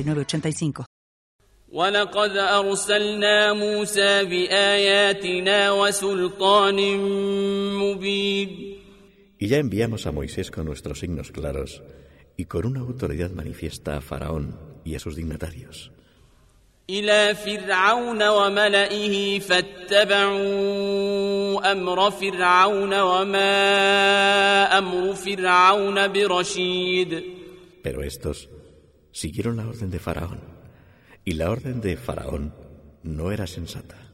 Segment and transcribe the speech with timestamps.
[0.00, 0.84] 1985.
[1.72, 6.96] ولقد أرسلنا موسى بآياتنا وسلطان
[7.78, 8.76] مبين
[9.38, 11.82] Y ya enviamos a Moisés con nuestros signos claros
[12.38, 15.90] y con una autoridad manifiesta a Faraón y a sus dignatarios.
[16.90, 20.72] إلى فرعون وملئه فاتبعوا
[21.72, 27.24] أمر فرعون وما أمر فرعون برشيد
[27.82, 28.48] Pero estos
[29.12, 30.40] siguieron la orden de Faraón,
[31.24, 32.54] y la orden de Faraón
[33.02, 34.06] no era sensata.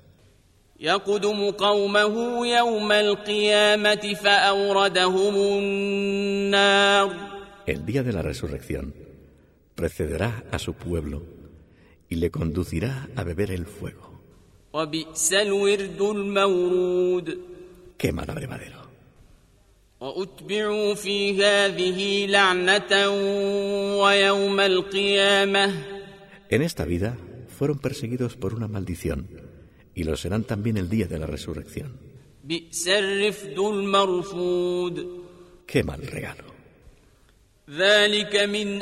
[0.80, 7.32] يقدم قومه يوم القيامة فأوردهم النار
[7.66, 8.92] El día de la resurrección
[9.76, 11.22] precederá a su pueblo
[12.08, 14.12] y le conducirá a beber el fuego.
[14.72, 17.38] وبئس الورد المورود
[17.98, 18.85] ¡Qué mal abrevadero!
[20.01, 23.09] وأتبعوا في هذه لعنة
[24.01, 25.73] ويوم القيامة
[26.49, 27.17] En esta vida
[27.57, 29.27] fueron perseguidos por una maldición
[29.95, 31.97] y lo serán también el día de la resurrección.
[32.43, 35.07] بئس الرفد المرفود
[35.67, 36.43] ¡Qué mal regalo!
[37.69, 38.81] ذلك من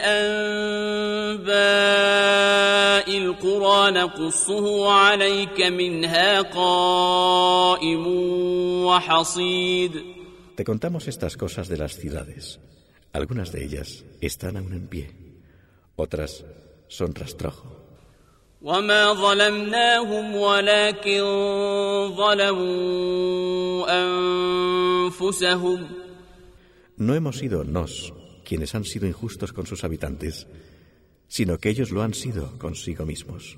[2.06, 8.08] أنباء القرى نقصه عليك منها قائم
[8.86, 10.04] وحصيد
[10.57, 12.61] Te contamos estas cosas de las ciudades.
[13.13, 15.11] Algunas de ellas están aún en pie,
[15.97, 16.45] otras
[16.89, 17.81] son rastrojo.
[18.63, 21.23] وما ظلمناهم ولكن
[22.17, 23.87] ظلموا
[25.09, 25.89] أنفسهم
[26.99, 28.13] No hemos sido nos
[28.45, 30.47] quienes han sido injustos con sus habitantes,
[31.29, 33.57] sino que ellos lo han sido consigo mismos.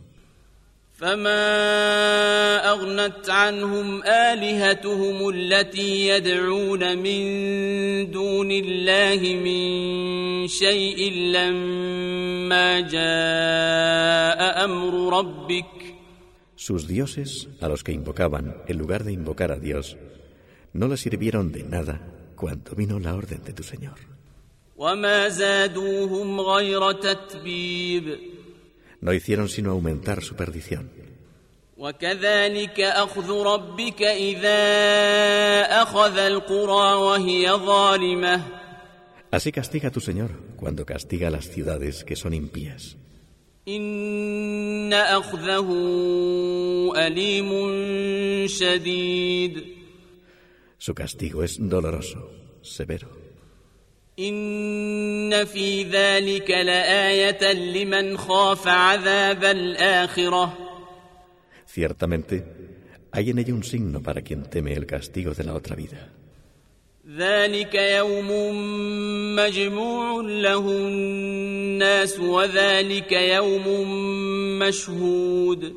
[0.98, 7.22] فما أغنت عنهم آلهتهم التي يدعون من
[8.12, 15.66] دون الله من شيء لما جاء أمر ربك
[16.56, 19.96] Sus dioses, a los que invocaban en lugar de invocar a Dios,
[20.74, 22.02] no les sirvieron de nada
[22.36, 24.00] cuando vino la orden de tu Señor.
[24.78, 28.37] وما زادوهم غير تتبيب
[29.01, 30.91] No hicieron sino aumentar su perdición.
[31.77, 34.63] وكذلك أخذ ربك إذا
[35.83, 38.41] أخذ القرى وهي ظالمة
[39.33, 42.97] Así castiga tu Señor cuando castiga a las ciudades que son impías.
[43.69, 45.69] إن أخذه
[46.97, 47.51] أليم
[48.47, 49.65] شديد
[50.79, 53.09] Su castigo es doloroso, severo.
[54.19, 60.59] إن في ذلك لآية لمن خاف عذاب الآخرة
[61.67, 62.45] Ciertamente,
[63.13, 66.13] hay en ello un signo para quien teme el castigo de la otra vida.
[67.09, 68.29] ذلك يوم
[69.37, 73.67] مجموع له الناس وذلك يوم
[74.59, 75.75] مشهود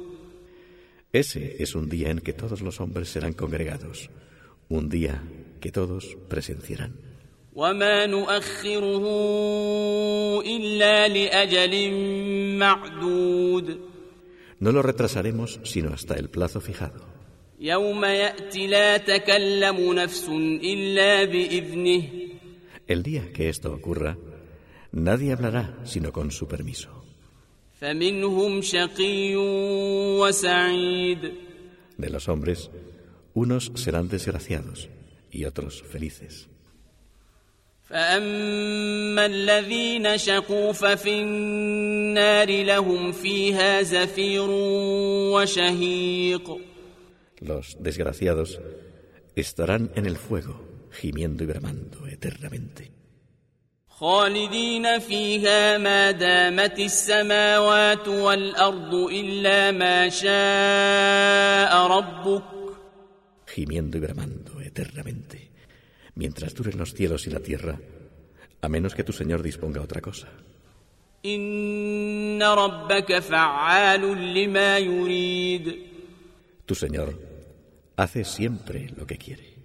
[1.14, 4.10] Ese es un día en que todos los hombres serán congregados,
[4.68, 5.24] un día
[5.62, 7.09] que todos presenciarán.
[7.56, 9.06] وما نؤخره
[10.46, 11.92] إلا لأجل
[12.60, 13.80] معدود
[14.62, 17.02] No lo retrasaremos sino hasta el plazo fijado.
[17.60, 20.28] يوم يأتي لا تكلم نفس
[20.64, 22.04] إلا بإذنه
[22.88, 24.16] El día que esto ocurra,
[24.92, 26.90] nadie hablará sino con su permiso.
[27.82, 29.36] فمنهم شقي
[30.20, 31.32] وسعيد
[31.98, 32.70] De los hombres,
[33.34, 34.90] unos serán desgraciados
[35.32, 36.48] y otros felices.
[37.91, 44.47] فأما الذين شقوا ففي النار لهم فيها زفير
[45.35, 46.61] وشهيق
[47.43, 48.61] Los desgraciados
[49.35, 50.61] estarán en el fuego,
[50.93, 52.91] gimiendo y bramando eternamente.
[53.89, 62.43] خالدين فيها ما دامت السماوات والأرض إلا ما شاء ربك
[63.57, 65.51] gimiendo y bramando eternamente,
[66.15, 67.79] mientras duren los cielos y la tierra,
[68.61, 70.29] a menos que tu Señor disponga otra cosa.
[76.67, 77.19] Tu Señor
[77.97, 79.60] hace siempre lo que quiere.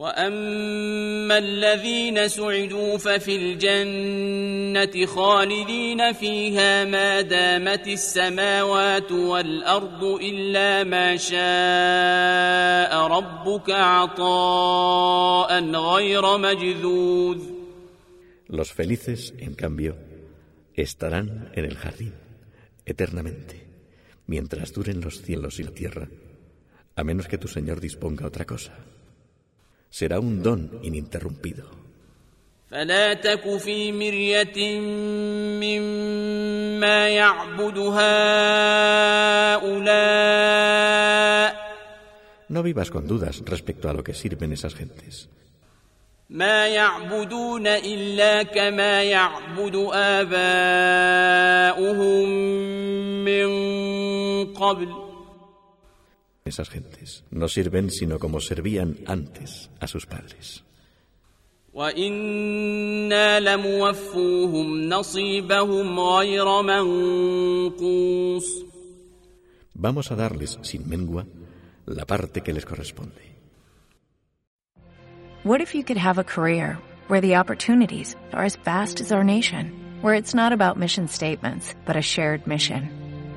[0.00, 13.70] واما الذين سعدوا ففي الجنه خالدين فيها ما دامت السماوات والارض الا ما شاء ربك
[13.70, 17.60] عطاء غير مجذوذ
[18.48, 19.96] Los felices, en cambio,
[20.74, 22.14] estarán en el jardín
[22.86, 23.66] eternamente,
[24.26, 26.08] mientras duren los cielos y la tierra,
[26.96, 28.72] a menos que tu Señor disponga otra cosa.
[29.89, 31.75] Será un don ininterrumpido.
[32.71, 34.79] فلا تك في مرية
[35.61, 37.77] مما يعبد
[40.35, 41.65] هؤلاء
[42.47, 45.27] No vivas con dudas respecto a lo que sirven esas gentes.
[46.29, 51.05] ما يعبدون إلا كما يعبد آباؤهم
[53.25, 53.47] من
[54.53, 55.08] قبل
[56.45, 60.63] Esas gentes no sirven sino como servían antes a sus padres.
[61.73, 68.45] وإنا لموفوهم نصيبهم غير منقوص
[69.77, 71.25] Vamos a darles sin mengua
[71.85, 73.35] la parte que les corresponde.
[75.43, 79.23] What if you could have a career where the opportunities are as vast as our
[79.23, 79.71] nation,
[80.01, 82.98] where it's not about mission statements, but a shared mission?